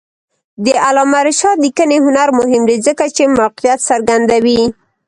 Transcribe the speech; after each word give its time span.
د 0.65 0.67
علامه 0.85 1.19
رشاد 1.27 1.57
لیکنی 1.65 1.97
هنر 2.05 2.29
مهم 2.39 2.63
دی 2.69 2.77
ځکه 2.87 3.05
چې 3.15 3.23
موقعیت 3.37 3.79
څرګندوي. 3.89 4.61